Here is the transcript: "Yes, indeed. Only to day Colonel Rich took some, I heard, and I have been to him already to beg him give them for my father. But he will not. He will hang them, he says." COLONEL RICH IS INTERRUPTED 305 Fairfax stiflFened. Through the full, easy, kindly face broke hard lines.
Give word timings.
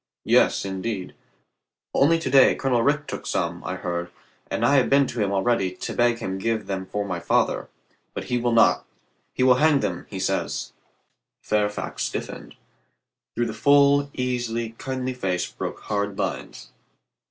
"Yes, 0.25 0.65
indeed. 0.65 1.13
Only 1.93 2.17
to 2.17 2.31
day 2.31 2.55
Colonel 2.55 2.81
Rich 2.81 3.01
took 3.05 3.27
some, 3.27 3.63
I 3.63 3.75
heard, 3.75 4.09
and 4.49 4.65
I 4.65 4.77
have 4.77 4.89
been 4.89 5.05
to 5.05 5.21
him 5.21 5.31
already 5.31 5.73
to 5.73 5.93
beg 5.93 6.17
him 6.17 6.39
give 6.39 6.65
them 6.65 6.87
for 6.87 7.05
my 7.05 7.19
father. 7.19 7.69
But 8.15 8.23
he 8.23 8.39
will 8.39 8.51
not. 8.51 8.83
He 9.35 9.43
will 9.43 9.57
hang 9.61 9.81
them, 9.81 10.07
he 10.09 10.19
says." 10.19 10.73
COLONEL 11.47 11.65
RICH 11.67 11.73
IS 11.73 11.77
INTERRUPTED 11.77 12.11
305 12.13 12.27
Fairfax 12.31 12.57
stiflFened. 12.57 12.57
Through 13.35 13.45
the 13.45 13.53
full, 13.53 14.09
easy, 14.15 14.69
kindly 14.79 15.13
face 15.13 15.51
broke 15.51 15.81
hard 15.81 16.17
lines. 16.17 16.71